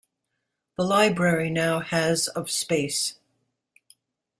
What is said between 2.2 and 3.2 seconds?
of space.